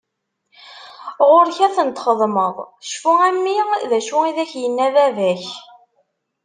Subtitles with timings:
[1.29, 2.55] Ɣur-k ad tent-xedmeḍ!!
[2.89, 3.57] Cfu a mmi
[3.89, 5.45] d acu i d ak-yenna baba-k.